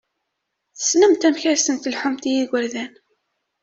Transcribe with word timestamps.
Tessnemt 0.77 1.27
amek 1.27 1.43
ad 1.51 1.57
sen-telḥumt 1.59 2.23
i 2.29 2.31
yigurdan! 2.33 2.93